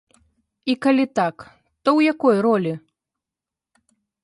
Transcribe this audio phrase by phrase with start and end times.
[0.73, 1.35] І калі так,
[1.83, 2.73] то ў якой ролі?